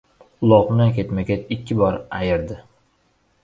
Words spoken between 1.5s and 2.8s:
ikki bor ayirdi!